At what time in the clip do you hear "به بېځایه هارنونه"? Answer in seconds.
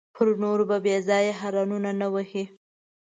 0.69-1.91